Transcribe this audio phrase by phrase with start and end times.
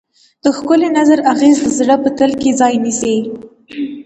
[0.43, 3.15] د ښکلي نظر اغېز د زړه په تل کې ځای نیسي.